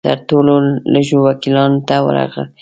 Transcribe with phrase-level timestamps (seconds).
[0.07, 0.53] تر ټولو
[0.93, 2.57] لږو وکیلانو ته ورغلی وم.